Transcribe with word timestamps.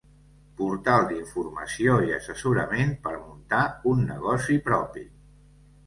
Portal 0.61 1.05
d'informació 1.11 1.99
i 2.07 2.11
assessorament 2.17 2.97
per 3.07 3.15
muntar 3.21 3.63
un 3.95 4.05
negoci 4.11 4.63
propi. 4.73 5.11